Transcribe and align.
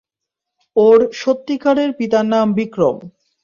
ওর 0.75 0.99
সত্যিকারের 1.13 1.89
পিতার 1.97 2.25
নাম 2.25 2.47
বিক্রম। 2.53 2.97